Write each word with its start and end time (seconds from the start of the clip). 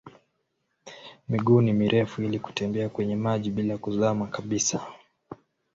Miguu 1.29 1.61
ni 1.61 1.73
mirefu 1.73 2.23
ili 2.23 2.39
kutembea 2.39 2.89
kwenye 2.89 3.15
maji 3.15 3.51
bila 3.51 3.77
kuzama 3.77 4.27
kabisa. 4.27 4.85